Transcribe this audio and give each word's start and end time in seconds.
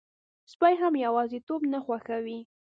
سپي 0.53 0.73
هم 0.81 0.93
یواځيتوب 1.05 1.61
نه 1.73 1.79
خوښوي. 1.85 2.39